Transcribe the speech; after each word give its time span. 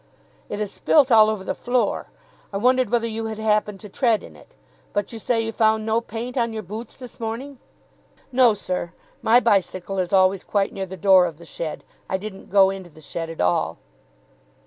"It 0.49 0.59
is 0.59 0.71
spilt 0.71 1.11
all 1.11 1.29
over 1.29 1.43
the 1.43 1.53
floor. 1.53 2.07
I 2.51 2.57
wondered 2.57 2.89
whether 2.89 3.05
you 3.05 3.27
had 3.27 3.37
happened 3.37 3.79
to 3.81 3.87
tread 3.89 4.23
in 4.23 4.35
it. 4.35 4.55
But 4.93 5.13
you 5.13 5.19
say 5.19 5.41
you 5.41 5.51
found 5.51 5.85
no 5.85 6.01
paint 6.01 6.39
on 6.39 6.53
your 6.53 6.63
boots 6.63 6.95
this 6.97 7.19
morning?" 7.19 7.59
"No, 8.31 8.55
sir, 8.55 8.93
my 9.21 9.39
bicycle 9.39 9.99
is 9.99 10.11
always 10.11 10.43
quite 10.43 10.73
near 10.73 10.87
the 10.87 10.97
door 10.97 11.27
of 11.27 11.37
the 11.37 11.45
shed. 11.45 11.83
I 12.09 12.17
didn't 12.17 12.49
go 12.49 12.71
into 12.71 12.89
the 12.89 12.99
shed 12.99 13.29
at 13.29 13.41
all." 13.41 13.77